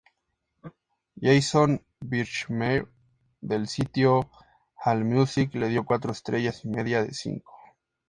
[1.15, 2.89] Jason Birchmeier
[3.51, 4.27] del sitio
[4.83, 7.53] Allmusic le dio cuatro estrellas y media de cinco.